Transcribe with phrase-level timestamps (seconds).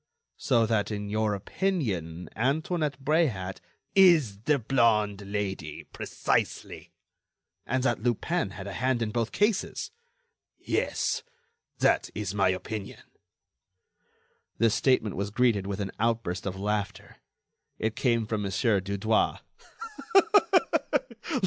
[0.37, 3.57] "So that, in your opinion, Antoinette Bréhat—"
[3.93, 6.91] "Is the blonde Lady—precisely."
[7.67, 9.91] "And that Lupin had a hand in both cases?"
[10.57, 11.21] "Yes,
[11.77, 13.03] that is my opinion."
[14.57, 17.17] This statement was greeted with an outburst of laughter.
[17.77, 18.49] It came from Mon.
[18.81, 19.37] Dudouis.